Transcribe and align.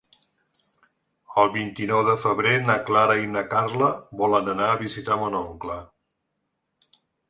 El 1.41 1.51
vint-i-nou 1.57 2.01
de 2.09 2.17
febrer 2.25 2.55
na 2.71 2.79
Clara 2.89 3.19
i 3.27 3.31
na 3.37 3.45
Carla 3.55 3.93
volen 4.25 4.53
anar 4.59 4.75
a 4.75 4.83
visitar 4.85 5.23
mon 5.25 5.43
oncle. 5.47 5.83